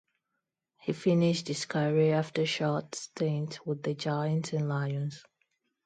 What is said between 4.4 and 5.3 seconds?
and Lions.